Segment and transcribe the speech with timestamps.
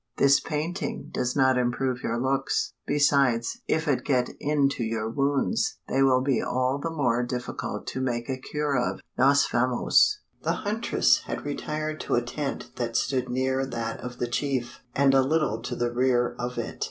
[0.17, 6.01] This painting does not improve your looks; besides, if it get into your wounds, they
[6.01, 9.01] will be all the more difficult to make a cure of.
[9.15, 14.25] Nos vamos!" The huntress had retired to a tent that stood near that of the
[14.27, 16.79] chief, and a little to the rear of it.